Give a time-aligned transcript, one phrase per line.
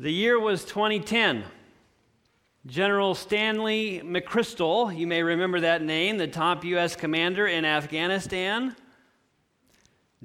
[0.00, 1.42] The year was 2010.
[2.66, 6.94] General Stanley McChrystal, you may remember that name, the top U.S.
[6.94, 8.76] commander in Afghanistan,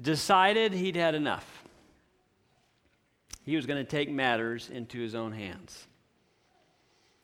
[0.00, 1.64] decided he'd had enough.
[3.44, 5.88] He was going to take matters into his own hands.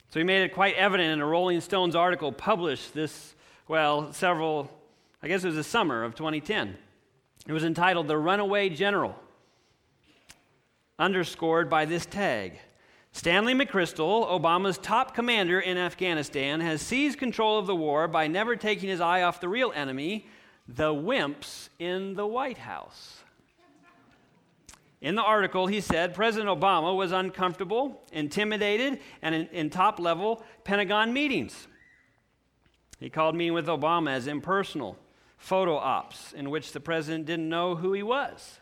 [0.08, 3.36] So he made it quite evident in a Rolling Stones article published this,
[3.68, 4.68] well, several,
[5.22, 6.76] I guess it was the summer of 2010.
[7.46, 9.14] It was entitled The Runaway General
[11.00, 12.60] underscored by this tag.
[13.12, 18.54] Stanley McChrystal, Obama's top commander in Afghanistan, has seized control of the war by never
[18.54, 20.26] taking his eye off the real enemy,
[20.68, 23.24] the wimps in the White House.
[25.00, 30.44] In the article, he said President Obama was uncomfortable, intimidated, and in, in top level
[30.62, 31.66] Pentagon meetings.
[33.00, 34.98] He called meeting with Obama as impersonal
[35.38, 38.60] photo ops in which the president didn't know who he was.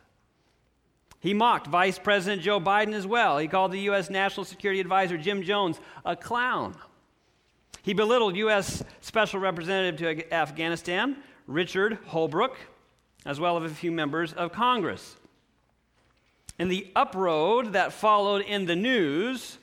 [1.20, 3.38] He mocked Vice President Joe Biden as well.
[3.38, 4.08] He called the U.S.
[4.08, 6.77] National Security Advisor Jim Jones a clown.
[7.83, 8.84] He belittled U.S.
[9.00, 12.56] Special Representative to Afghanistan Richard Holbrooke,
[13.24, 15.16] as well as a few members of Congress.
[16.58, 19.58] In the uproad that followed in the news,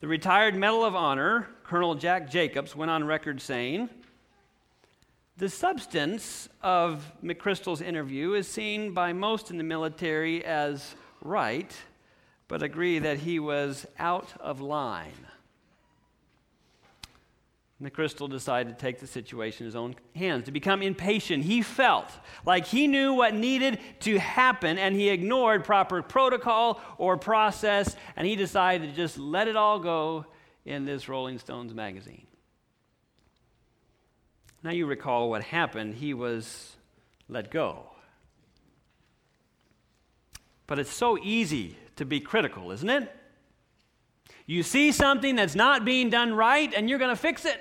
[0.00, 3.88] the retired Medal of Honor, Colonel Jack Jacobs, went on record saying,
[5.38, 11.74] the substance of McChrystal's interview is seen by most in the military as right,
[12.48, 15.12] but agree that he was out of line.
[17.82, 21.44] McChrystal decided to take the situation in his own hands, to become impatient.
[21.44, 22.10] He felt
[22.46, 28.26] like he knew what needed to happen, and he ignored proper protocol or process, and
[28.26, 30.24] he decided to just let it all go
[30.64, 32.25] in this Rolling Stones magazine.
[34.62, 35.94] Now you recall what happened.
[35.94, 36.76] He was
[37.28, 37.90] let go.
[40.66, 43.14] But it's so easy to be critical, isn't it?
[44.46, 47.60] You see something that's not being done right, and you're going to fix it.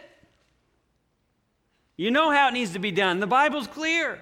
[1.98, 3.20] You know how it needs to be done.
[3.20, 4.20] The Bible's clear.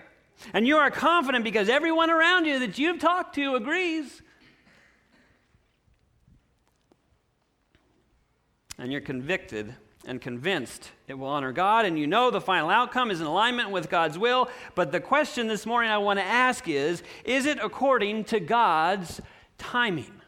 [0.54, 4.22] And you are confident because everyone around you that you've talked to agrees.
[8.78, 9.76] And you're convicted
[10.06, 13.72] and convinced it will honor God, and you know the final outcome is in alignment
[13.72, 14.50] with God's will.
[14.76, 19.22] But the question this morning I want to ask is Is it according to God's
[19.58, 20.22] timing?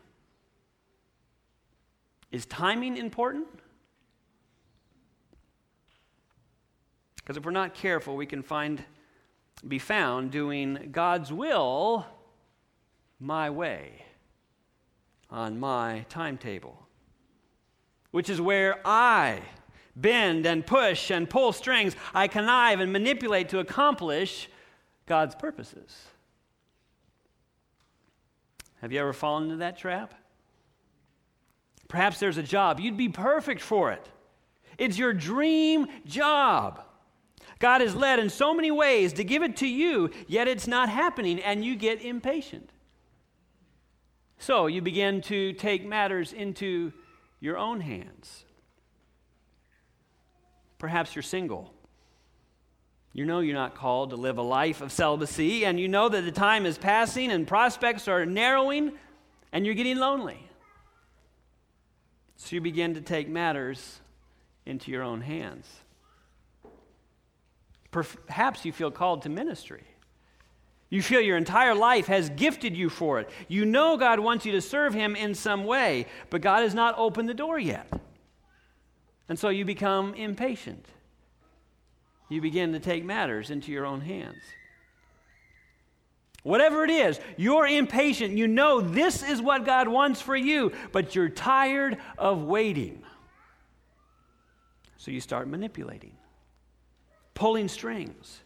[2.32, 3.48] Is timing important?
[7.18, 8.84] Because if we're not careful, we can find
[9.68, 12.06] be found doing God's will
[13.20, 14.06] my way
[15.30, 16.88] on my timetable,
[18.12, 19.42] which is where I
[19.96, 21.96] bend and push and pull strings.
[22.14, 24.50] I connive and manipulate to accomplish
[25.06, 26.06] God's purposes.
[28.82, 30.14] Have you ever fallen into that trap?
[31.88, 32.80] Perhaps there's a job.
[32.80, 34.08] You'd be perfect for it.
[34.78, 36.82] It's your dream job.
[37.60, 40.90] God has led in so many ways to give it to you, yet it's not
[40.90, 42.72] happening, and you get impatient.
[44.38, 46.92] So you begin to take matters into
[47.40, 48.45] your own hands.
[50.78, 51.74] Perhaps you're single.
[53.14, 56.26] You know you're not called to live a life of celibacy, and you know that
[56.26, 58.92] the time is passing and prospects are narrowing,
[59.54, 60.50] and you're getting lonely.
[62.36, 64.02] So you begin to take matters
[64.66, 65.66] into your own hands.
[67.92, 69.86] Perhaps you feel called to ministry.
[70.90, 73.30] You feel your entire life has gifted you for it.
[73.48, 76.96] You know God wants you to serve Him in some way, but God has not
[76.98, 77.88] opened the door yet.
[79.28, 80.86] And so you become impatient.
[82.30, 84.42] You begin to take matters into your own hands.
[86.44, 88.38] Whatever it is, you're impatient.
[88.38, 93.02] You know this is what God wants for you, but you're tired of waiting.
[94.98, 96.16] So you start manipulating,
[97.34, 98.42] pulling strings.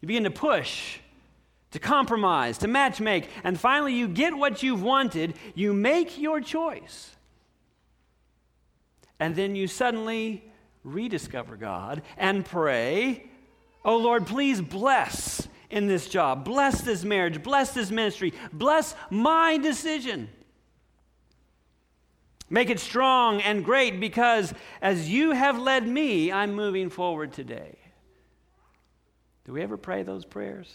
[0.00, 0.98] You begin to push,
[1.70, 5.34] to compromise, to matchmake, and finally you get what you've wanted.
[5.54, 7.14] You make your choice
[9.20, 10.44] and then you suddenly
[10.84, 13.26] rediscover God and pray,
[13.84, 19.58] Oh Lord, please bless in this job, bless this marriage, bless this ministry, bless my
[19.58, 20.28] decision.
[22.50, 27.76] Make it strong and great because as you have led me, I'm moving forward today.
[29.44, 30.72] Do we ever pray those prayers?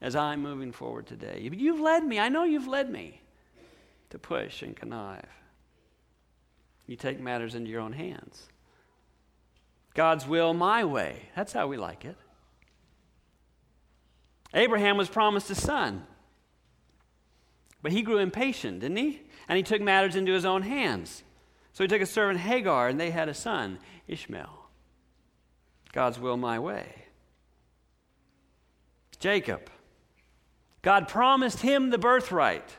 [0.00, 1.48] As I'm moving forward today.
[1.52, 2.20] You've led me.
[2.20, 3.20] I know you've led me
[4.10, 5.24] to push and connive.
[6.86, 8.48] You take matters into your own hands.
[9.94, 11.28] God's will, my way.
[11.36, 12.16] That's how we like it.
[14.52, 16.04] Abraham was promised a son.
[17.82, 19.22] But he grew impatient, didn't he?
[19.48, 21.22] And he took matters into his own hands.
[21.72, 24.68] So he took a servant Hagar, and they had a son, Ishmael.
[25.92, 27.06] God's will, my way.
[29.18, 29.70] Jacob.
[30.82, 32.76] God promised him the birthright.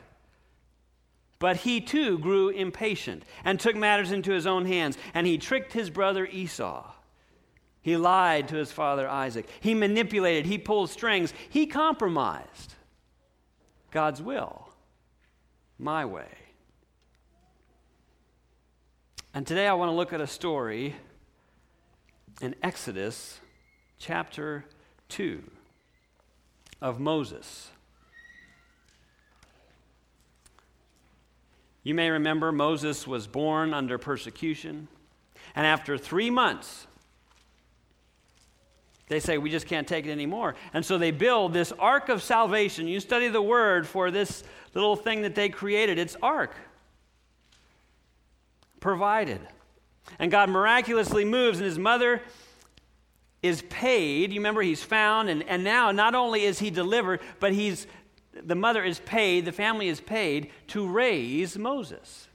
[1.46, 5.72] But he too grew impatient and took matters into his own hands, and he tricked
[5.72, 6.84] his brother Esau.
[7.82, 9.48] He lied to his father Isaac.
[9.60, 12.74] He manipulated, he pulled strings, he compromised.
[13.92, 14.70] God's will,
[15.78, 16.26] my way.
[19.32, 20.96] And today I want to look at a story
[22.40, 23.38] in Exodus
[24.00, 24.64] chapter
[25.10, 25.44] 2
[26.82, 27.70] of Moses.
[31.86, 34.88] You may remember Moses was born under persecution,
[35.54, 36.88] and after three months,
[39.06, 40.56] they say, We just can't take it anymore.
[40.74, 42.88] And so they build this ark of salvation.
[42.88, 44.42] You study the word for this
[44.74, 45.96] little thing that they created.
[45.96, 46.56] It's ark.
[48.80, 49.38] Provided.
[50.18, 52.20] And God miraculously moves, and his mother
[53.44, 54.32] is paid.
[54.32, 57.86] You remember, he's found, and, and now not only is he delivered, but he's
[58.44, 62.28] the mother is paid, the family is paid to raise Moses.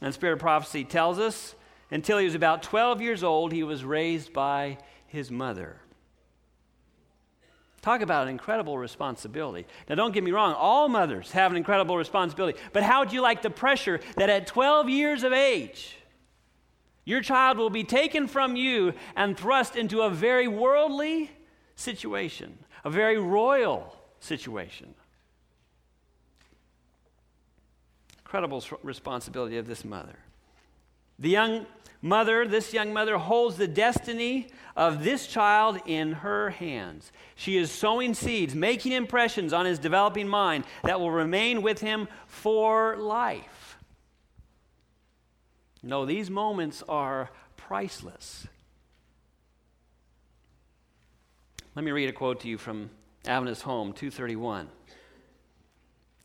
[0.00, 1.54] And Spirit of Prophecy tells us
[1.90, 5.76] until he was about 12 years old, he was raised by his mother.
[7.82, 9.66] Talk about an incredible responsibility.
[9.88, 12.58] Now, don't get me wrong, all mothers have an incredible responsibility.
[12.72, 15.96] But how would you like the pressure that at 12 years of age,
[17.04, 21.30] your child will be taken from you and thrust into a very worldly
[21.74, 22.56] situation?
[22.84, 24.94] A very royal situation.
[28.18, 30.16] Incredible responsibility of this mother.
[31.18, 31.66] The young
[32.00, 37.12] mother, this young mother, holds the destiny of this child in her hands.
[37.34, 42.08] She is sowing seeds, making impressions on his developing mind that will remain with him
[42.26, 43.76] for life.
[45.82, 48.46] No, these moments are priceless.
[51.74, 52.90] Let me read a quote to you from
[53.26, 54.68] Adventist Home 231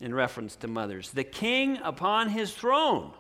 [0.02, 1.12] in reference to mothers.
[1.12, 3.14] The king upon his throne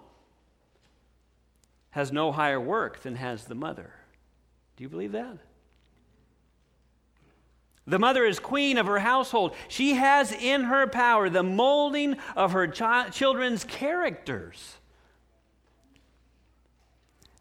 [1.91, 3.93] has no higher work than has the mother.
[4.75, 5.37] Do you believe that?
[7.87, 9.55] The mother is queen of her household.
[9.69, 14.75] She has in her power the molding of her chi- children's characters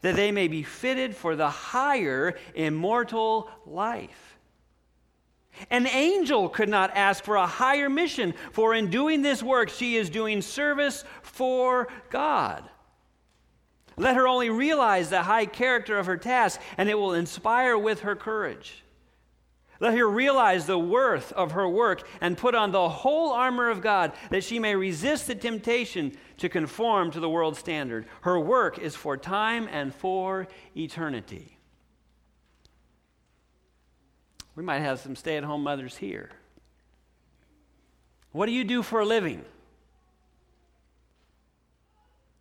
[0.02, 4.35] that they may be fitted for the higher immortal life.
[5.70, 9.96] An angel could not ask for a higher mission, for in doing this work, she
[9.96, 12.68] is doing service for God.
[13.96, 18.00] Let her only realize the high character of her task, and it will inspire with
[18.00, 18.82] her courage.
[19.80, 23.82] Let her realize the worth of her work and put on the whole armor of
[23.82, 28.06] God that she may resist the temptation to conform to the world's standard.
[28.22, 31.55] Her work is for time and for eternity.
[34.56, 36.30] We might have some stay at home mothers here.
[38.32, 39.44] What do you do for a living?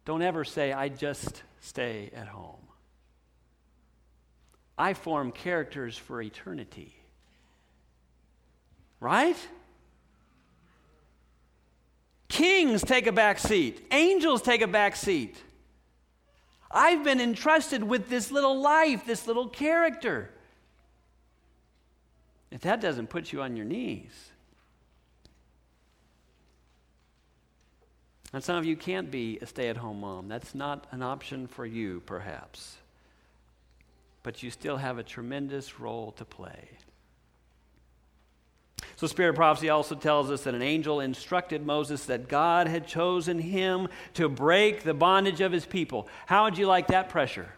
[0.06, 2.62] Don't ever say, I just stay at home.
[4.78, 6.96] I form characters for eternity.
[9.00, 9.38] Right?
[12.30, 15.36] Kings take a back seat, angels take a back seat.
[16.72, 20.30] I've been entrusted with this little life, this little character
[22.56, 24.32] if that doesn't put you on your knees,
[28.32, 31.48] and some of you can't be a stay at home mom, that's not an option
[31.48, 32.78] for you, perhaps.
[34.24, 36.70] But you still have a tremendous role to play.
[38.96, 42.88] So, Spirit of Prophecy also tells us that an angel instructed Moses that God had
[42.88, 46.08] chosen him to break the bondage of his people.
[46.26, 47.50] How would you like that pressure?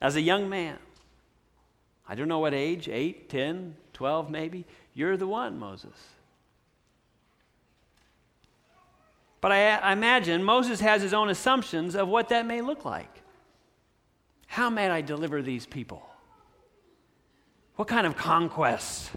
[0.00, 0.78] As a young man,
[2.08, 4.66] I don't know what age, 8, 10, 12 maybe.
[4.92, 5.96] You're the one, Moses.
[9.40, 13.22] But I, I, imagine Moses has his own assumptions of what that may look like.
[14.46, 16.08] How may I deliver these people?
[17.76, 19.10] What kind of conquest?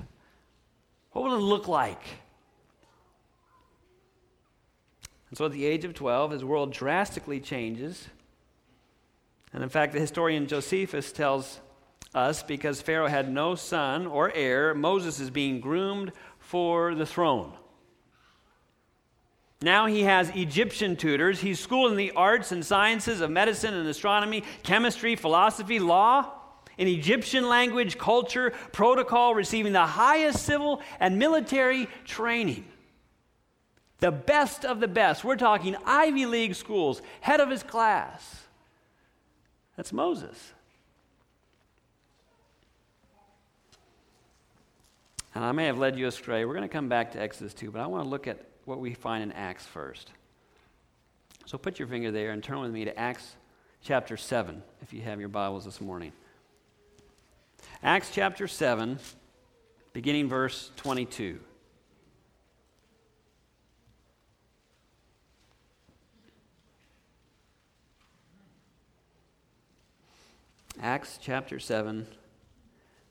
[1.12, 2.02] What will it look like?
[5.30, 8.08] And so at the age of 12, his world drastically changes.
[9.54, 11.60] And in fact, the historian Josephus tells
[12.14, 14.74] us because Pharaoh had no son or heir.
[14.74, 17.54] Moses is being groomed for the throne.
[19.62, 21.40] Now he has Egyptian tutors.
[21.40, 26.32] He's schooled in the arts and sciences of medicine and astronomy, chemistry, philosophy, law,
[26.78, 32.66] in Egyptian language, culture, protocol, receiving the highest civil and military training.
[34.00, 35.24] The best of the best.
[35.24, 38.44] We're talking Ivy League schools, head of his class.
[39.76, 40.54] That's Moses.
[45.38, 46.46] And I may have led you astray.
[46.46, 48.80] We're going to come back to Exodus 2, but I want to look at what
[48.80, 50.10] we find in Acts first.
[51.46, 53.36] So put your finger there and turn with me to Acts
[53.84, 56.12] chapter 7, if you have your Bibles this morning.
[57.84, 58.98] Acts chapter 7,
[59.94, 61.40] beginning verse 22.
[70.82, 72.08] Acts chapter 7,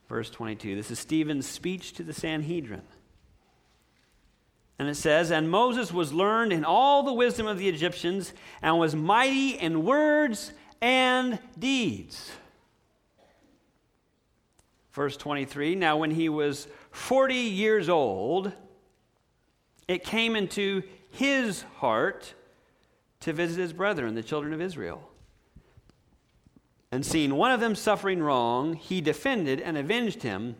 [0.08, 0.76] verse 22.
[0.76, 2.82] This is Stephen's speech to the Sanhedrin.
[4.78, 8.32] And it says, And Moses was learned in all the wisdom of the Egyptians
[8.62, 12.30] and was mighty in words and deeds.
[14.92, 18.52] Verse 23 Now, when he was 40 years old,
[19.88, 22.34] it came into his heart
[23.20, 25.08] to visit his brethren, the children of Israel.
[26.92, 30.56] And seeing one of them suffering wrong, he defended and avenged him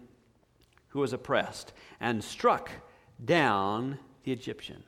[0.89, 2.71] who was oppressed and struck
[3.25, 4.83] down the Egyptian.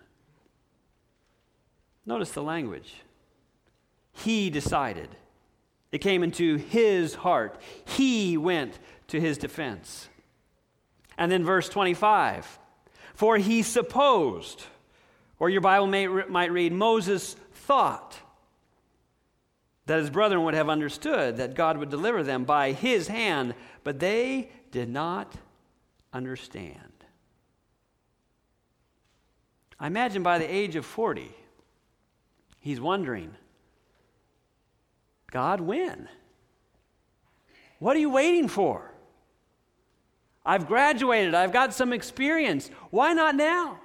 [2.04, 3.02] Notice the language.
[4.12, 5.11] He decided.
[5.92, 7.61] It came into his heart.
[7.85, 8.78] He went
[9.09, 10.09] to his defense.
[11.16, 12.59] And then verse 25
[13.14, 14.64] For he supposed,
[15.38, 18.16] or your Bible may, might read, Moses thought
[19.88, 23.54] that his brethren would have understood that God would deliver them by his hand,
[23.85, 25.35] but they did not
[26.12, 26.92] understand.
[29.80, 31.35] I imagine by the age of 40,
[32.61, 33.35] he's wondering,
[35.30, 36.09] God, when?
[37.78, 38.92] What are you waiting for?
[40.45, 42.71] I've graduated, I've got some experience.
[42.90, 43.80] Why not now?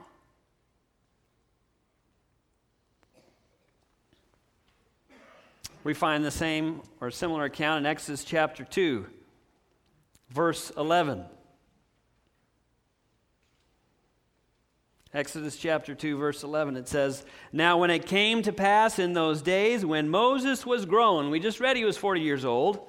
[5.83, 9.05] We find the same or similar account in Exodus chapter 2,
[10.29, 11.25] verse 11.
[15.13, 19.41] Exodus chapter 2, verse 11, it says, Now when it came to pass in those
[19.41, 22.87] days when Moses was grown, we just read he was 40 years old,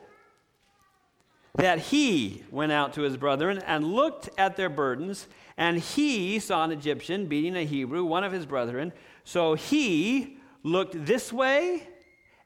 [1.56, 6.62] that he went out to his brethren and looked at their burdens, and he saw
[6.62, 8.92] an Egyptian beating a Hebrew, one of his brethren.
[9.24, 11.88] So he looked this way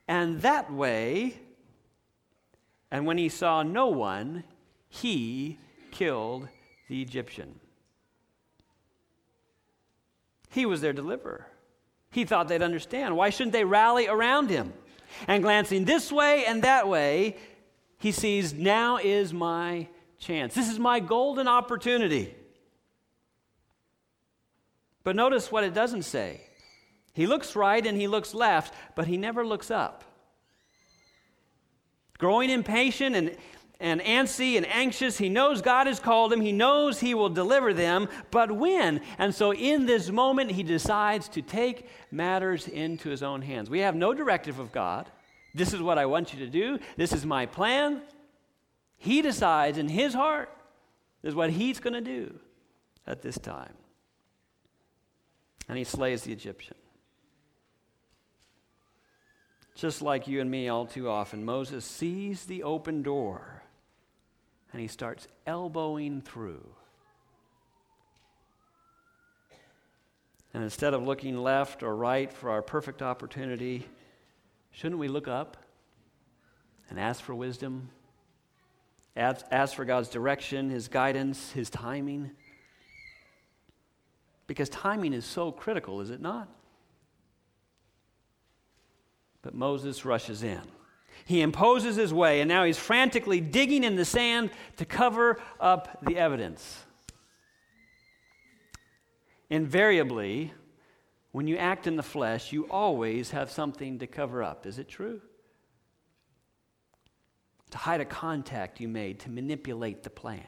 [0.08, 1.38] and that way.
[2.90, 4.44] And when he saw no one,
[4.88, 5.58] he
[5.90, 6.48] killed
[6.88, 7.60] the Egyptian.
[10.50, 11.46] He was their deliverer.
[12.10, 13.14] He thought they'd understand.
[13.14, 14.72] Why shouldn't they rally around him?
[15.26, 17.36] And glancing this way and that way,
[17.98, 19.88] he sees, now is my
[20.18, 20.54] chance.
[20.54, 22.34] This is my golden opportunity.
[25.04, 26.47] But notice what it doesn't say.
[27.18, 30.04] He looks right and he looks left, but he never looks up.
[32.16, 33.36] Growing impatient and,
[33.80, 36.40] and antsy and anxious, he knows God has called him.
[36.40, 39.00] He knows he will deliver them, but when?
[39.18, 43.68] And so in this moment, he decides to take matters into his own hands.
[43.68, 45.10] We have no directive of God.
[45.56, 46.78] This is what I want you to do.
[46.96, 48.00] This is my plan.
[48.96, 50.56] He decides in his heart
[51.24, 52.38] is what he's going to do
[53.08, 53.74] at this time.
[55.68, 56.76] And he slays the Egyptian.
[59.78, 63.62] Just like you and me all too often, Moses sees the open door
[64.72, 66.66] and he starts elbowing through.
[70.52, 73.86] And instead of looking left or right for our perfect opportunity,
[74.72, 75.56] shouldn't we look up
[76.90, 77.88] and ask for wisdom?
[79.14, 82.32] Ask, for God's direction, His guidance, His timing?
[84.48, 86.48] Because timing is so critical, is it not?
[89.48, 90.60] But Moses rushes in.
[91.24, 96.04] He imposes his way, and now he's frantically digging in the sand to cover up
[96.04, 96.84] the evidence.
[99.48, 100.52] Invariably,
[101.32, 104.66] when you act in the flesh, you always have something to cover up.
[104.66, 105.22] Is it true?
[107.70, 110.44] To hide a contact you made, to manipulate the plan,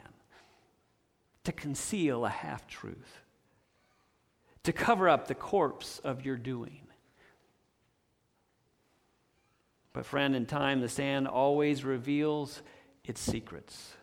[1.44, 3.22] to conceal a half truth,
[4.64, 6.82] to cover up the corpse of your doing.
[9.92, 12.62] But, friend, in time, the sand always reveals
[13.04, 13.94] its secrets.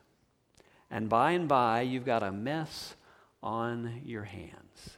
[0.91, 2.95] And by and by, you've got a mess
[3.41, 4.97] on your hands.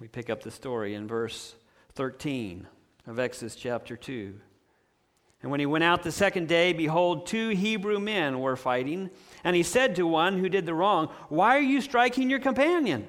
[0.00, 1.54] We pick up the story in verse
[1.94, 2.66] 13
[3.06, 4.34] of Exodus chapter 2.
[5.42, 9.10] And when he went out the second day, behold, two Hebrew men were fighting.
[9.44, 13.06] And he said to one who did the wrong, Why are you striking your companion?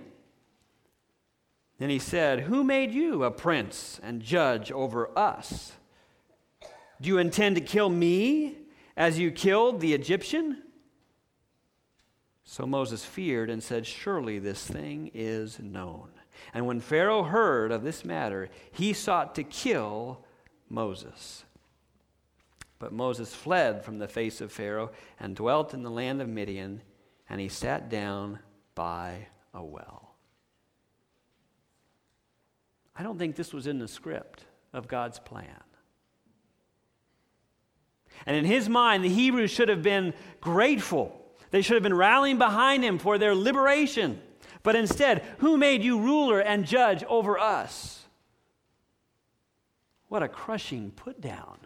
[1.78, 5.74] Then he said, Who made you a prince and judge over us?
[7.00, 8.58] Do you intend to kill me
[8.96, 10.64] as you killed the Egyptian?
[12.44, 16.10] So Moses feared and said, Surely this thing is known.
[16.54, 20.24] And when Pharaoh heard of this matter, he sought to kill
[20.70, 21.44] Moses.
[22.80, 26.82] But Moses fled from the face of Pharaoh and dwelt in the land of Midian,
[27.30, 28.40] and he sat down
[28.76, 30.07] by a well.
[32.98, 35.62] I don't think this was in the script of God's plan.
[38.26, 41.14] And in his mind, the Hebrews should have been grateful.
[41.52, 44.20] They should have been rallying behind him for their liberation.
[44.64, 48.04] But instead, who made you ruler and judge over us?
[50.08, 51.60] What a crushing put down.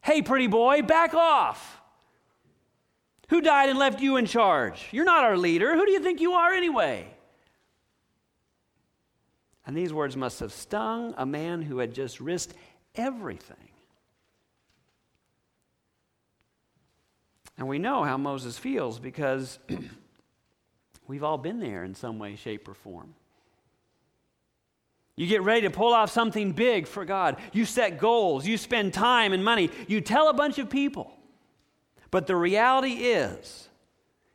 [0.00, 1.82] Hey, pretty boy, back off.
[3.28, 4.88] Who died and left you in charge?
[4.90, 5.74] You're not our leader.
[5.74, 7.06] Who do you think you are anyway?
[9.68, 12.54] And these words must have stung a man who had just risked
[12.94, 13.68] everything.
[17.58, 19.58] And we know how Moses feels because
[21.06, 23.12] we've all been there in some way, shape, or form.
[25.16, 27.36] You get ready to pull off something big for God.
[27.52, 28.46] You set goals.
[28.46, 29.68] You spend time and money.
[29.86, 31.12] You tell a bunch of people.
[32.10, 33.68] But the reality is,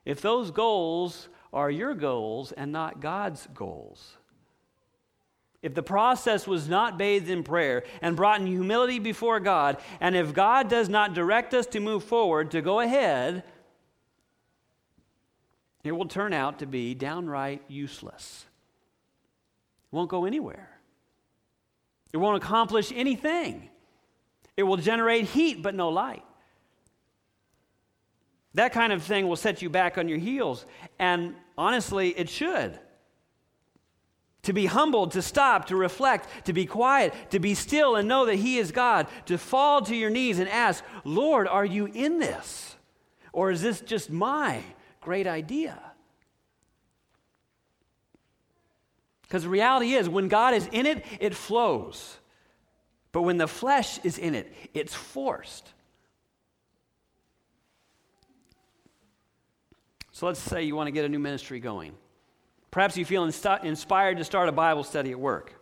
[0.06, 4.18] if those goals are your goals and not God's goals,
[5.64, 10.14] if the process was not bathed in prayer and brought in humility before God, and
[10.16, 13.44] if God does not direct us to move forward, to go ahead,
[15.86, 18.46] it will turn out to be downright useless.
[19.92, 20.70] It won't go anywhere.
[22.12, 23.70] It won't accomplish anything.
[24.58, 26.26] It will generate heat but no light.
[28.54, 30.66] That kind of thing will set you back on your heels.
[31.00, 32.78] And honestly, it should
[34.44, 38.26] to be humbled, to stop, to reflect, to be quiet, to be still and know
[38.26, 42.20] that He is God, to fall to your knees and ask, Lord, are you in
[42.20, 42.76] this?
[43.32, 44.62] Or is this just my
[45.02, 45.80] great idea?
[49.24, 52.18] Because the reality is, when God is in it, it flows.
[53.12, 55.72] But when the flesh is in it, it's forced.
[60.12, 61.94] So let's say you want to get a new ministry going.
[62.74, 65.54] Perhaps you feel inspired to start a Bible study at work.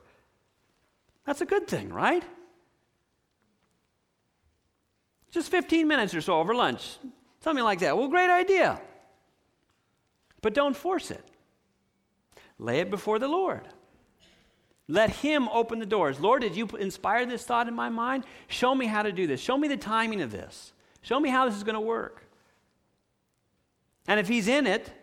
[1.26, 2.24] That's a good thing, right?
[5.30, 6.88] Just 15 minutes or so over lunch,
[7.42, 7.98] something like that.
[7.98, 8.80] Well, great idea.
[10.42, 11.26] But don't force it.
[12.58, 13.68] Lay it before the Lord.
[14.88, 16.18] Let Him open the doors.
[16.18, 18.24] Lord, did you inspire this thought in my mind?
[18.48, 19.42] Show me how to do this.
[19.42, 20.72] Show me the timing of this.
[21.02, 22.24] Show me how this is going to work.
[24.08, 24.94] And if He's in it,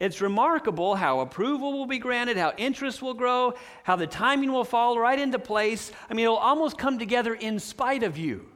[0.00, 4.64] it's remarkable how approval will be granted, how interest will grow, how the timing will
[4.64, 5.92] fall right into place.
[6.08, 8.48] I mean, it'll almost come together in spite of you.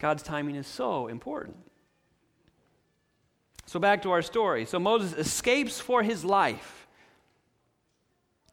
[0.00, 1.56] God's timing is so important.
[3.66, 4.64] So, back to our story.
[4.64, 6.88] So, Moses escapes for his life.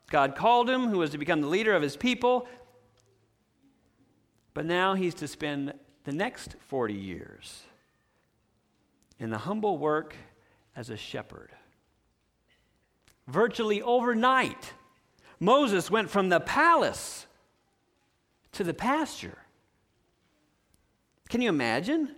[0.10, 2.48] God called him, who was to become the leader of his people,
[4.54, 7.64] but now he's to spend the next 40 years
[9.20, 10.16] in the humble work
[10.76, 11.52] as a shepherd.
[13.28, 14.74] Virtually overnight,
[15.40, 17.26] Moses went from the palace
[18.54, 19.38] to the pasture.
[21.30, 22.16] Can you imagine?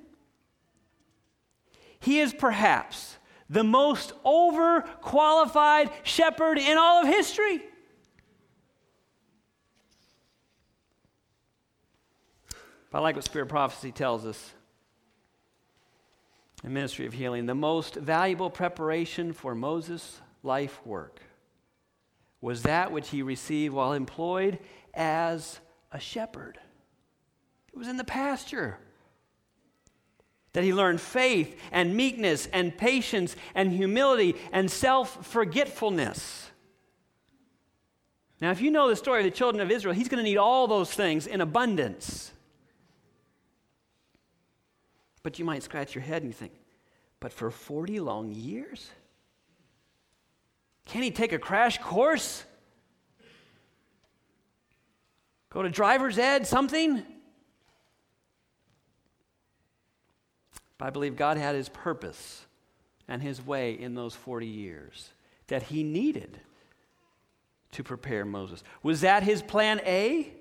[1.99, 3.17] He is perhaps
[3.49, 7.61] the most overqualified shepherd in all of history.
[12.91, 14.53] But I like what Spirit Prophecy tells us
[16.65, 21.19] the ministry of healing, the most valuable preparation for Moses' life work
[22.41, 24.57] was that which he received while employed
[24.95, 25.59] as
[25.91, 26.57] a shepherd.
[27.71, 28.79] It was in the pasture
[30.53, 36.49] that he learned faith and meekness and patience and humility and self forgetfulness.
[38.41, 40.37] Now, if you know the story of the children of Israel, he's going to need
[40.37, 42.31] all those things in abundance.
[45.25, 46.51] But you might scratch your head and you think,
[47.19, 48.91] but for 40 long years?
[50.85, 52.43] Can he take a crash course?
[55.49, 57.03] Go to driver's ed, something?
[60.77, 62.45] But I believe God had his purpose
[63.07, 65.09] and his way in those 40 years
[65.47, 66.39] that he needed
[67.71, 68.63] to prepare Moses.
[68.83, 70.31] Was that his plan A?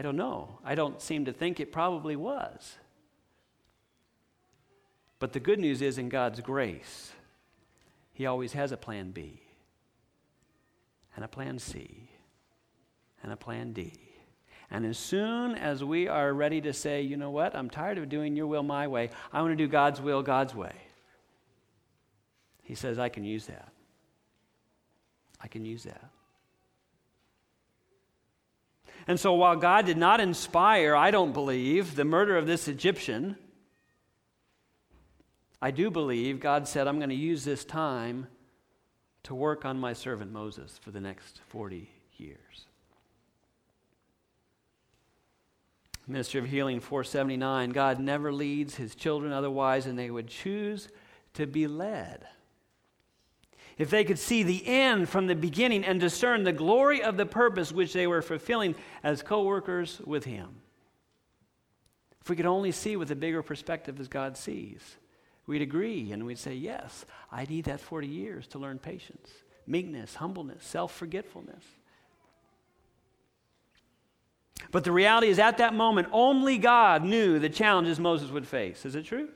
[0.00, 0.58] I don't know.
[0.64, 2.78] I don't seem to think it probably was.
[5.18, 7.12] But the good news is, in God's grace,
[8.14, 9.42] He always has a plan B,
[11.14, 12.08] and a plan C,
[13.22, 13.92] and a plan D.
[14.70, 18.08] And as soon as we are ready to say, you know what, I'm tired of
[18.08, 20.76] doing your will my way, I want to do God's will God's way,
[22.62, 23.68] He says, I can use that.
[25.42, 26.10] I can use that.
[29.10, 33.34] And so, while God did not inspire, I don't believe, the murder of this Egyptian,
[35.60, 38.28] I do believe God said, I'm going to use this time
[39.24, 42.66] to work on my servant Moses for the next 40 years.
[46.06, 50.88] Ministry of Healing 479 God never leads his children otherwise, and they would choose
[51.34, 52.28] to be led.
[53.80, 57.24] If they could see the end from the beginning and discern the glory of the
[57.24, 60.48] purpose which they were fulfilling as co workers with him.
[62.20, 64.96] If we could only see with a bigger perspective as God sees,
[65.46, 69.30] we'd agree and we'd say, Yes, I need that 40 years to learn patience,
[69.66, 71.64] meekness, humbleness, self forgetfulness.
[74.70, 78.84] But the reality is, at that moment, only God knew the challenges Moses would face.
[78.84, 79.30] Is it true?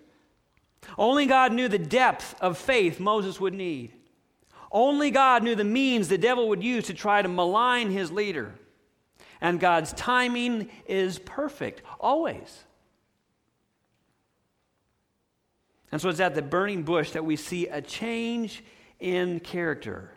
[0.99, 3.93] Only God knew the depth of faith Moses would need.
[4.75, 8.53] Only God knew the means the devil would use to try to malign his leader.
[9.41, 12.65] And God's timing is perfect, always.
[15.93, 18.65] And so it's at the burning bush that we see a change
[18.99, 20.11] in character.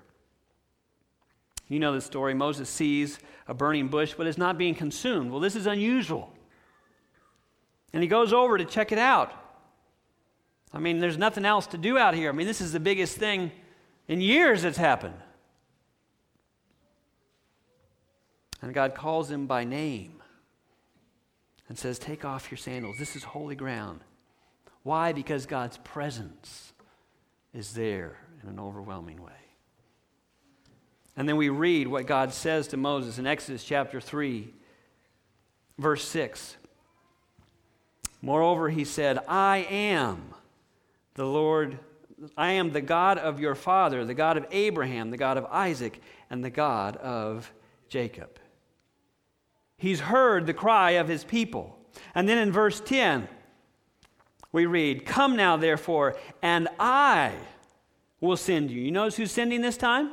[1.67, 2.34] You know the story.
[2.34, 5.30] Moses sees a burning bush, but it's not being consumed.
[5.30, 6.34] Well, this is unusual.
[7.93, 9.32] And he goes over to check it out.
[10.74, 12.30] I mean, there's nothing else to do out here.
[12.30, 13.52] I mean, this is the biggest thing
[14.08, 15.15] in years it's happened.
[18.62, 20.22] And God calls him by name
[21.70, 22.98] and says, Take off your sandals.
[22.98, 24.02] This is holy ground.
[24.84, 25.12] Why?
[25.12, 26.74] Because God's presence
[27.54, 29.32] is there in an overwhelming way.
[31.15, 34.54] And then we read what God says to Moses in Exodus chapter 3,
[35.80, 36.58] verse 6.
[38.22, 40.34] Moreover, he said, I am
[41.15, 41.80] the Lord,
[42.36, 46.01] I am the God of your father, the God of Abraham, the God of Isaac,
[46.30, 47.51] and the God of
[47.89, 48.39] Jacob.
[49.77, 51.77] He's heard the cry of his people.
[52.15, 53.27] And then in verse 10,
[54.51, 57.34] we read, Come now, therefore, and I
[58.19, 58.82] will send you.
[58.82, 60.08] You notice who's sending this time?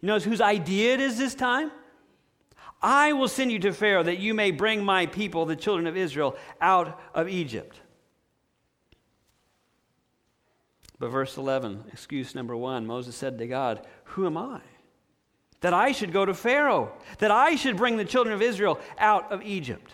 [0.00, 1.72] You notice whose idea it is this time?
[2.80, 5.96] I will send you to Pharaoh that you may bring my people, the children of
[5.96, 7.80] Israel, out of Egypt.
[10.98, 14.60] But verse 11, excuse number one, Moses said to God, Who am I?
[15.60, 19.30] That I should go to Pharaoh, that I should bring the children of Israel out
[19.32, 19.92] of Egypt.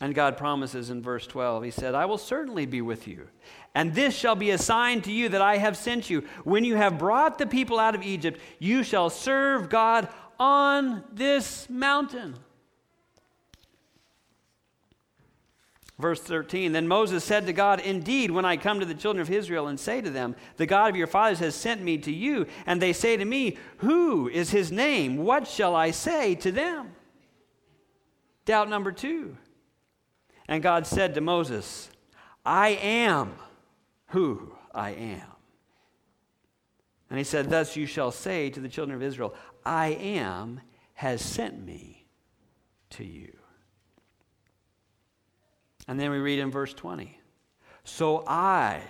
[0.00, 3.28] And God promises in verse 12, He said, I will certainly be with you.
[3.74, 6.24] And this shall be a sign to you that I have sent you.
[6.42, 10.08] When you have brought the people out of Egypt, you shall serve God
[10.38, 12.34] on this mountain.
[15.98, 19.30] Verse 13 Then Moses said to God, Indeed, when I come to the children of
[19.30, 22.46] Israel and say to them, The God of your fathers has sent me to you,
[22.66, 25.18] and they say to me, Who is his name?
[25.18, 26.92] What shall I say to them?
[28.44, 29.36] Doubt number two.
[30.46, 31.88] And God said to Moses,
[32.44, 33.34] I am
[34.08, 35.22] who I am.
[37.08, 40.60] And he said, Thus you shall say to the children of Israel, I am
[40.94, 42.06] has sent me
[42.90, 43.36] to you.
[45.88, 47.18] And then we read in verse 20
[47.84, 48.80] So I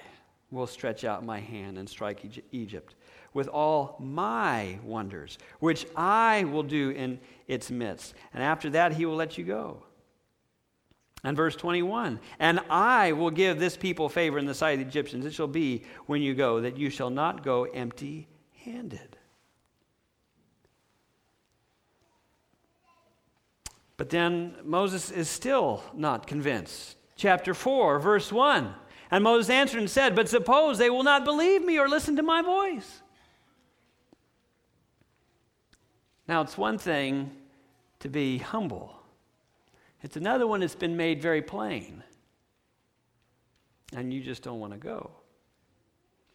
[0.51, 2.95] will stretch out my hand and strike Egypt
[3.33, 8.15] with all my wonders, which I will do in its midst.
[8.33, 9.83] And after that, he will let you go.
[11.25, 14.87] And verse 21 And I will give this people favor in the sight of the
[14.87, 15.27] Egyptians.
[15.27, 18.29] It shall be when you go that you shall not go empty
[18.65, 19.17] handed.
[23.97, 26.97] But then Moses is still not convinced.
[27.17, 28.75] Chapter 4, verse 1.
[29.11, 32.23] And Moses answered and said, But suppose they will not believe me or listen to
[32.23, 33.03] my voice.
[36.27, 37.31] Now, it's one thing
[38.01, 38.95] to be humble
[40.05, 42.05] it's another one that's been made very plain.
[43.97, 45.11] And you just don't want to go.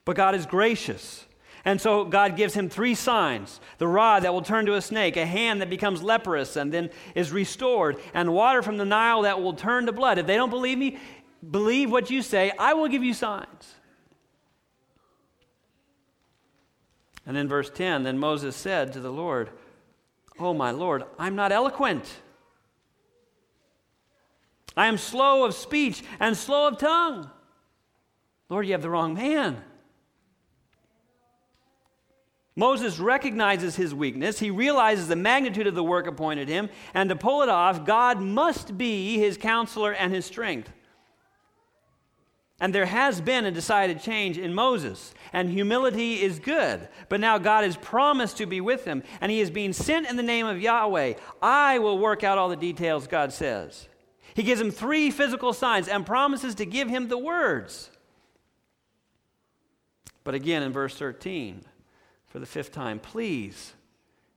[0.05, 1.25] But God is gracious.
[1.65, 5.17] And so God gives him three signs the rod that will turn to a snake,
[5.17, 9.41] a hand that becomes leprous and then is restored, and water from the Nile that
[9.41, 10.17] will turn to blood.
[10.17, 10.97] If they don't believe me,
[11.49, 13.75] believe what you say, I will give you signs.
[17.25, 19.51] And in verse 10, then Moses said to the Lord,
[20.39, 22.05] Oh, my Lord, I'm not eloquent.
[24.75, 27.29] I am slow of speech and slow of tongue.
[28.47, 29.61] Lord, you have the wrong man.
[32.59, 34.37] Moses recognizes his weakness.
[34.37, 38.19] He realizes the magnitude of the work appointed him, and to pull it off, God
[38.19, 40.69] must be his counselor and his strength.
[42.59, 46.89] And there has been a decided change in Moses, and humility is good.
[47.07, 50.17] But now God has promised to be with him, and he is being sent in
[50.17, 51.13] the name of Yahweh.
[51.41, 53.87] I will work out all the details, God says.
[54.33, 57.89] He gives him three physical signs and promises to give him the words.
[60.25, 61.63] But again in verse 13,
[62.29, 63.73] for the fifth time, please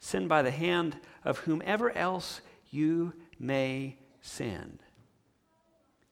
[0.00, 4.80] send by the hand of whomever else you may send.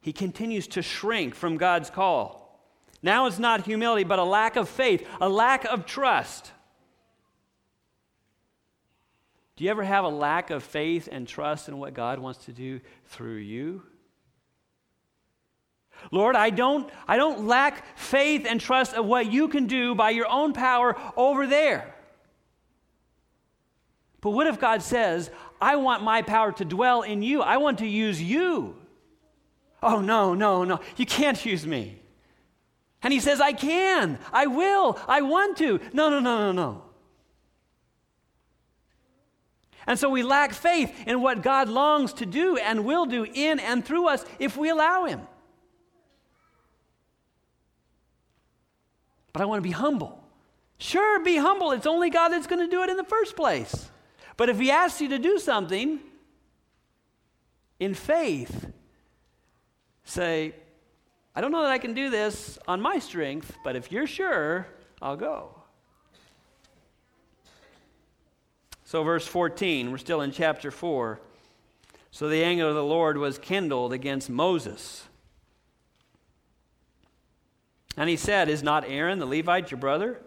[0.01, 2.61] He continues to shrink from God's call.
[3.03, 6.53] Now it's not humility, but a lack of faith, a lack of trust.
[9.57, 12.53] Do you ever have a lack of faith and trust in what God wants to
[12.53, 13.83] do through you?
[16.11, 20.11] Lord, I don't, I don't lack faith and trust of what you can do by
[20.11, 21.95] your own power over there.
[24.21, 27.43] But what if God says, I want my power to dwell in you?
[27.43, 28.77] I want to use you.
[29.83, 30.81] Oh, no, no, no.
[30.97, 32.01] You can't use me.
[33.03, 34.19] And he says, I can.
[34.33, 34.99] I will.
[35.09, 35.81] I want to.
[35.93, 36.83] No, no, no, no, no.
[39.87, 43.59] And so we lack faith in what God longs to do and will do in
[43.59, 45.23] and through us if we allow him.
[49.33, 50.23] But I want to be humble.
[50.79, 51.73] Sure, be humble.
[51.73, 53.91] It's only God that's going to do it in the first place.
[54.37, 56.01] But if He asks you to do something
[57.79, 58.67] in faith,
[60.05, 60.55] say,
[61.35, 64.67] I don't know that I can do this on my strength, but if you're sure,
[65.01, 65.55] I'll go.
[68.85, 71.21] So, verse 14, we're still in chapter 4.
[72.11, 75.05] So the anger of the Lord was kindled against Moses
[77.97, 80.21] and he said, Is not Aaron the Levite your brother?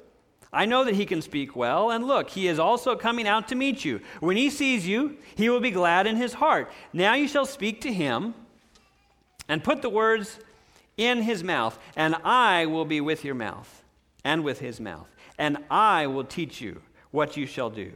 [0.51, 3.55] I know that he can speak well, and look, he is also coming out to
[3.55, 4.01] meet you.
[4.19, 6.71] When he sees you, he will be glad in his heart.
[6.93, 8.35] Now you shall speak to him
[9.47, 10.39] and put the words
[10.95, 13.83] in his mouth, and I will be with your mouth
[14.23, 17.91] and with his mouth, and I will teach you what you shall do.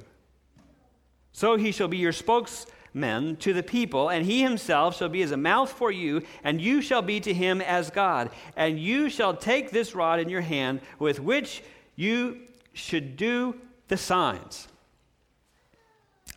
[1.31, 5.21] So he shall be your spokes men to the people, and he himself shall be
[5.21, 8.29] as a mouth for you, and you shall be to him as God.
[8.55, 11.63] And you shall take this rod in your hand with which
[11.95, 12.39] you
[12.73, 13.55] should do
[13.87, 14.67] the signs.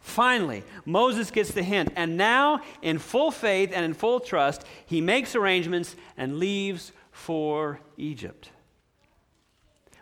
[0.01, 5.01] Finally, Moses gets the hint, and now, in full faith and in full trust, he
[5.01, 8.51] makes arrangements and leaves for Egypt.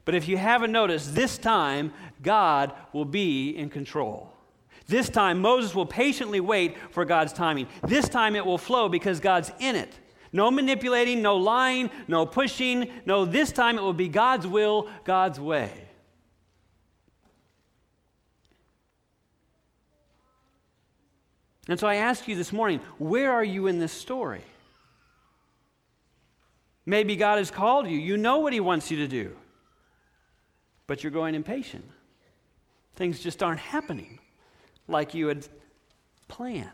[0.05, 4.33] But if you haven't noticed, this time God will be in control.
[4.89, 7.69] This time, Moses will patiently wait for God's timing.
[7.87, 9.93] This time, it will flow because God's in it.
[10.33, 12.91] No manipulating, no lying, no pushing.
[13.05, 15.71] No, this time it will be God's will, God's way.
[21.69, 24.43] And so I ask you this morning where are you in this story?
[26.87, 27.99] Maybe God has called you.
[27.99, 29.37] You know what He wants you to do.
[30.87, 31.85] But you're going impatient.
[32.95, 34.19] Things just aren't happening
[34.89, 35.47] like you had
[36.27, 36.69] planned.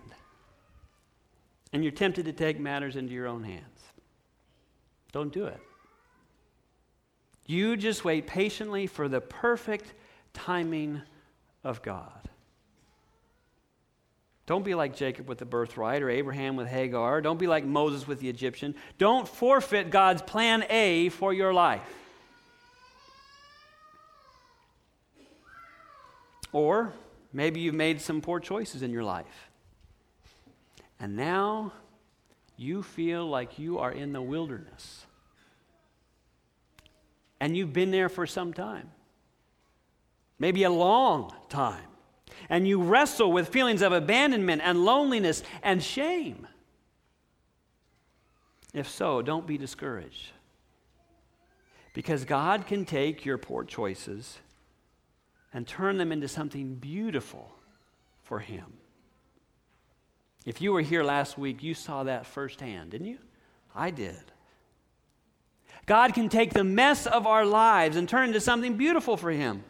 [1.72, 3.64] And you're tempted to take matters into your own hands.
[5.12, 5.60] Don't do it.
[7.46, 9.92] You just wait patiently for the perfect
[10.32, 11.02] timing
[11.62, 12.12] of God.
[14.46, 17.20] Don't be like Jacob with the birthright or Abraham with Hagar.
[17.20, 18.74] Don't be like Moses with the Egyptian.
[18.98, 21.80] Don't forfeit God's plan A for your life.
[26.52, 26.92] Or
[27.34, 29.50] Maybe you've made some poor choices in your life.
[31.00, 31.72] And now
[32.56, 35.04] you feel like you are in the wilderness.
[37.40, 38.90] And you've been there for some time,
[40.38, 41.88] maybe a long time.
[42.48, 46.46] And you wrestle with feelings of abandonment and loneliness and shame.
[48.72, 50.30] If so, don't be discouraged.
[51.94, 54.38] Because God can take your poor choices
[55.54, 57.50] and turn them into something beautiful
[58.22, 58.74] for Him.
[60.44, 63.18] If you were here last week, you saw that firsthand, didn't you?
[63.74, 64.20] I did.
[65.86, 69.30] God can take the mess of our lives and turn it into something beautiful for
[69.30, 69.64] Him.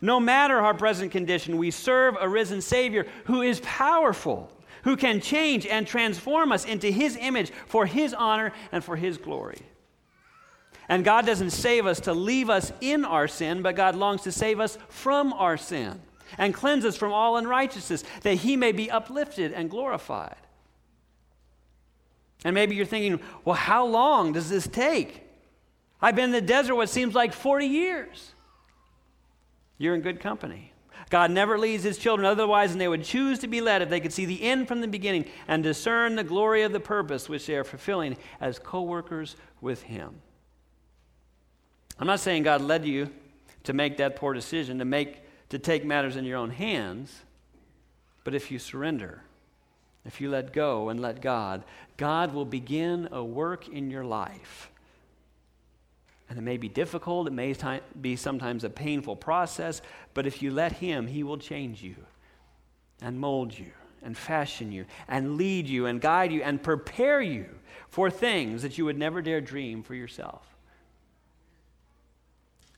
[0.00, 4.50] No matter our present condition, we serve a risen Savior who is powerful,
[4.84, 9.18] who can change and transform us into His image for His honor and for His
[9.18, 9.60] glory.
[10.88, 14.32] And God doesn't save us to leave us in our sin, but God longs to
[14.32, 16.00] save us from our sin
[16.36, 20.36] and cleanse us from all unrighteousness, that He may be uplifted and glorified.
[22.44, 25.24] And maybe you're thinking, well, how long does this take?
[26.00, 28.32] I've been in the desert what seems like 40 years.
[29.78, 30.72] You're in good company.
[31.10, 34.00] God never leads his children otherwise than they would choose to be led if they
[34.00, 37.46] could see the end from the beginning and discern the glory of the purpose which
[37.46, 40.20] they are fulfilling as co workers with him.
[41.98, 43.10] I'm not saying God led you
[43.64, 47.22] to make that poor decision, to, make, to take matters in your own hands,
[48.24, 49.22] but if you surrender,
[50.04, 51.64] if you let go and let God,
[51.96, 54.70] God will begin a work in your life.
[56.30, 57.54] And it may be difficult, it may
[58.00, 59.80] be sometimes a painful process,
[60.14, 61.96] but if you let Him, He will change you
[63.00, 67.46] and mold you and fashion you and lead you and guide you and prepare you
[67.88, 70.57] for things that you would never dare dream for yourself.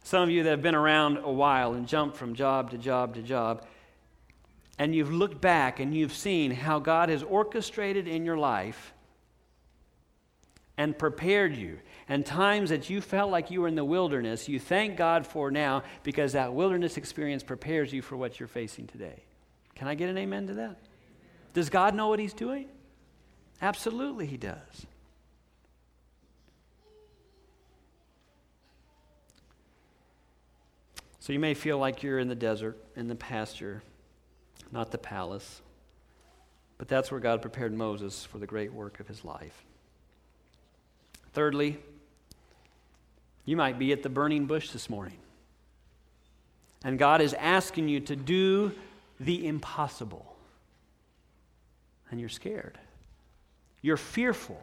[0.03, 3.15] Some of you that have been around a while and jumped from job to job
[3.15, 3.67] to job,
[4.79, 8.95] and you've looked back and you've seen how God has orchestrated in your life
[10.79, 11.79] and prepared you.
[12.09, 15.51] And times that you felt like you were in the wilderness, you thank God for
[15.51, 19.23] now because that wilderness experience prepares you for what you're facing today.
[19.75, 20.79] Can I get an amen to that?
[21.53, 22.67] Does God know what He's doing?
[23.61, 24.87] Absolutely, He does.
[31.21, 33.83] So you may feel like you're in the desert, in the pasture,
[34.73, 35.61] not the palace.
[36.79, 39.65] But that's where God prepared Moses for the great work of his life.
[41.35, 41.79] Thirdly,
[43.45, 45.19] you might be at the burning bush this morning.
[46.83, 48.73] And God is asking you to do
[49.19, 50.35] the impossible.
[52.11, 52.79] And you're scared.
[53.83, 54.63] You're fearful.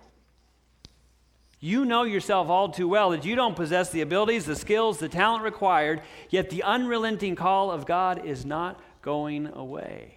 [1.59, 5.09] You know yourself all too well that you don't possess the abilities, the skills, the
[5.09, 10.13] talent required, yet the unrelenting call of God is not going away.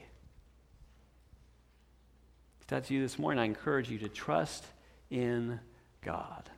[2.60, 4.66] If that's you this morning, I encourage you to trust
[5.10, 5.60] in
[6.02, 6.50] God.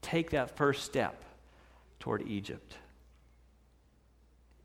[0.00, 1.22] Take that first step
[2.00, 2.76] toward Egypt.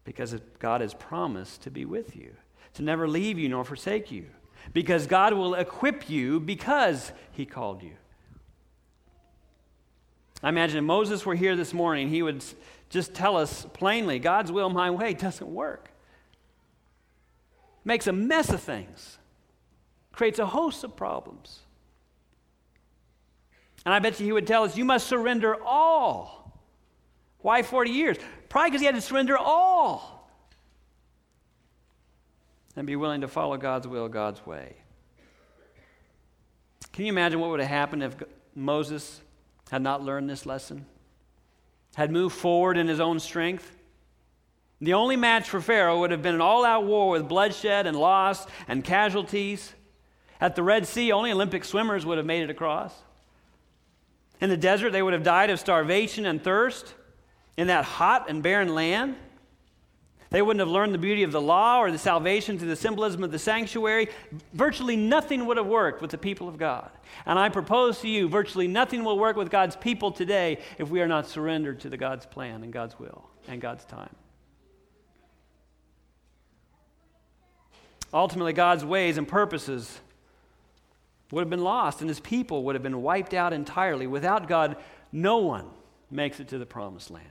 [0.05, 2.33] Because God has promised to be with you,
[2.75, 4.25] to never leave you nor forsake you.
[4.71, 7.93] Because God will equip you because He called you.
[10.43, 12.43] I imagine if Moses were here this morning, he would
[12.89, 15.89] just tell us plainly God's will, my way doesn't work.
[17.85, 19.17] Makes a mess of things,
[20.11, 21.59] creates a host of problems.
[23.85, 26.61] And I bet you he would tell us, you must surrender all.
[27.39, 28.17] Why 40 years?
[28.49, 30.29] Probably because he had to surrender all
[32.75, 34.75] and be willing to follow God's will, God's way.
[36.91, 38.15] Can you imagine what would have happened if
[38.55, 39.21] Moses
[39.73, 40.85] had not learned this lesson,
[41.95, 43.75] had moved forward in his own strength.
[44.79, 47.97] The only match for Pharaoh would have been an all out war with bloodshed and
[47.97, 49.73] loss and casualties.
[50.39, 52.93] At the Red Sea, only Olympic swimmers would have made it across.
[54.39, 56.93] In the desert, they would have died of starvation and thirst
[57.57, 59.15] in that hot and barren land.
[60.33, 63.23] They wouldn't have learned the beauty of the law or the salvation through the symbolism
[63.23, 64.09] of the sanctuary.
[64.53, 66.89] Virtually nothing would have worked with the people of God.
[67.27, 71.01] And I propose to you, virtually nothing will work with God's people today if we
[71.01, 74.09] are not surrendered to the God's plan and God's will and God's time.
[78.11, 79.99] Ultimately, God's ways and purposes
[81.29, 84.07] would have been lost, and his people would have been wiped out entirely.
[84.07, 84.77] Without God,
[85.11, 85.67] no one
[86.09, 87.27] makes it to the promised land.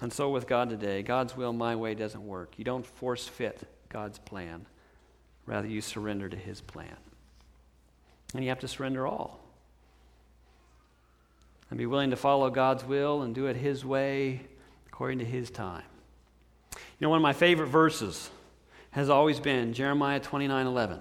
[0.00, 2.58] And so with God today, God's will, my way doesn't work.
[2.58, 4.66] You don't force fit God's plan,
[5.46, 6.96] rather, you surrender to His plan.
[8.34, 9.40] And you have to surrender all.
[11.70, 14.42] And be willing to follow God's will and do it His way
[14.86, 15.84] according to His time.
[16.72, 18.30] You know, one of my favorite verses
[18.90, 21.00] has always been Jeremiah 29 11.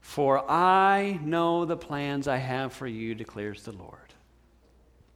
[0.00, 4.07] For I know the plans I have for you, declares the Lord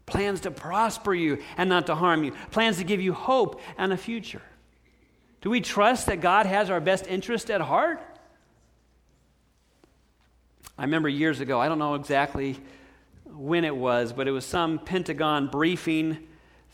[0.07, 3.93] plans to prosper you and not to harm you, plans to give you hope and
[3.93, 4.43] a future.
[5.41, 8.01] Do we trust that God has our best interest at heart?
[10.79, 12.59] I remember years ago, I don't know exactly
[13.27, 16.19] when it was, but it was some Pentagon briefing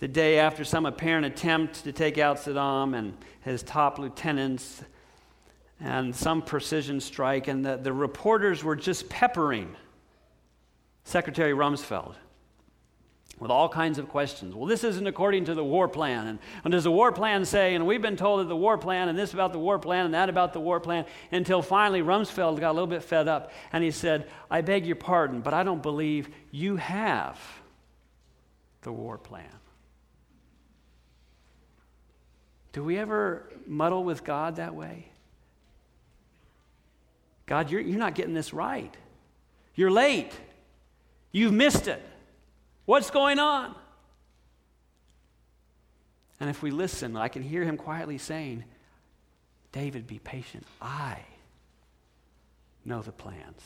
[0.00, 4.82] the day after some apparent attempt to take out Saddam and his top lieutenants
[5.80, 9.76] and some precision strike, and the, the reporters were just peppering
[11.04, 12.14] Secretary Rumsfeld
[13.40, 14.54] with all kinds of questions.
[14.54, 16.26] Well, this isn't according to the war plan.
[16.26, 19.08] And, and does the war plan say, and we've been told that the war plan,
[19.08, 22.58] and this about the war plan, and that about the war plan, until finally Rumsfeld
[22.58, 25.62] got a little bit fed up and he said, I beg your pardon, but I
[25.62, 27.38] don't believe you have
[28.82, 29.44] the war plan.
[32.72, 35.06] Do we ever muddle with God that way?
[37.46, 38.94] God, you're, you're not getting this right.
[39.74, 40.32] You're late.
[41.32, 42.02] You've missed it.
[42.88, 43.74] What's going on?
[46.40, 48.64] And if we listen, I can hear him quietly saying,
[49.72, 50.64] David, be patient.
[50.80, 51.18] I
[52.86, 53.60] know the plans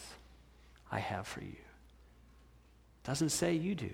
[0.91, 1.55] I have for you.
[3.05, 3.93] Doesn't say you do.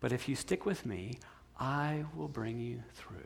[0.00, 1.18] But if you stick with me,
[1.58, 3.16] I will bring you through.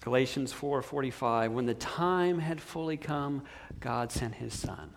[0.00, 3.44] Galatians 4:45 when the time had fully come
[3.78, 4.96] God sent his son.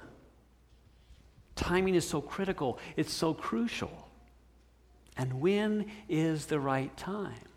[1.64, 4.10] Timing is so critical, it's so crucial.
[5.16, 7.48] And when is the right time?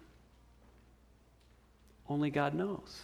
[2.09, 3.01] Only God knows.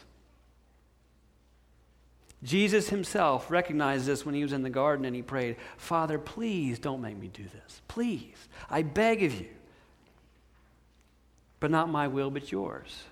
[2.45, 6.79] Jesus himself recognized this when he was in the garden and he prayed, Father, please
[6.79, 7.83] don't make me do this.
[7.89, 8.37] Please.
[8.71, 9.49] I beg of you.
[11.59, 13.03] But not my will, but yours.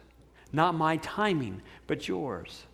[0.53, 2.66] Not my timing, but yours.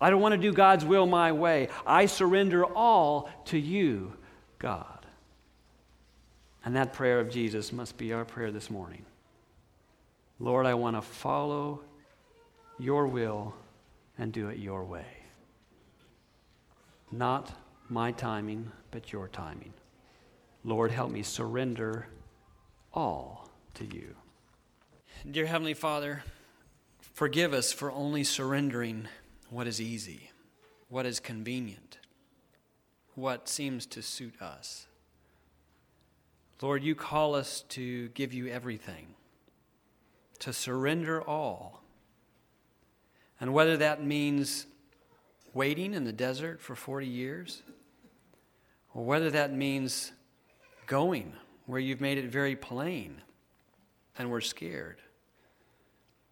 [0.00, 1.68] I don't want to do God's will my way.
[1.86, 4.12] I surrender all to you,
[4.58, 5.06] God.
[6.64, 9.04] And that prayer of Jesus must be our prayer this morning.
[10.38, 11.80] Lord, I want to follow
[12.78, 13.54] your will
[14.18, 15.06] and do it your way.
[17.10, 17.52] Not
[17.88, 19.72] my timing, but your timing.
[20.64, 22.08] Lord, help me surrender
[22.92, 24.14] all to you.
[25.30, 26.24] Dear Heavenly Father,
[27.00, 29.06] forgive us for only surrendering
[29.50, 30.30] what is easy,
[30.88, 31.98] what is convenient,
[33.14, 34.86] what seems to suit us.
[36.62, 39.08] Lord, you call us to give you everything,
[40.38, 41.82] to surrender all.
[43.40, 44.66] And whether that means
[45.52, 47.62] waiting in the desert for 40 years,
[48.94, 50.12] or whether that means
[50.86, 51.34] going
[51.66, 53.20] where you've made it very plain
[54.18, 54.98] and we're scared.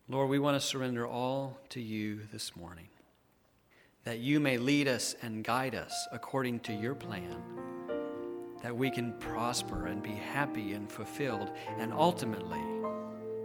[0.08, 2.88] Lord, we want to surrender all to you this morning,
[4.04, 7.34] that you may lead us and guide us according to your plan,
[8.62, 12.60] that we can prosper and be happy and fulfilled, and ultimately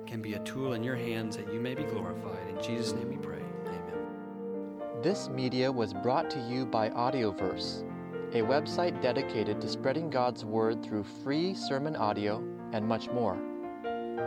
[0.06, 2.46] can be a tool in your hands that you may be glorified.
[2.50, 3.42] In Jesus' name we pray.
[3.68, 5.02] Amen.
[5.02, 7.86] This media was brought to you by Audioverse,
[8.34, 12.44] a website dedicated to spreading God's Word through free sermon audio
[12.74, 13.38] and much more.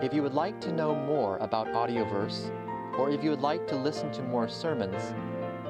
[0.02, 2.50] If you would like to know more about Audioverse,
[2.98, 5.14] or if you would like to listen to more sermons,